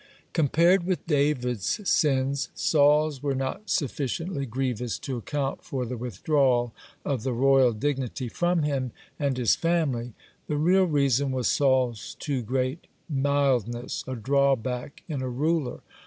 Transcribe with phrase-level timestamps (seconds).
[0.29, 6.73] (62) Compared with David's sins, Saul's were not sufficiently grievous to account for the withdrawal
[7.05, 10.15] of the royal dignity from him and his family.
[10.47, 15.81] The real reason was Saul's too great mildness, a drawback in a ruler.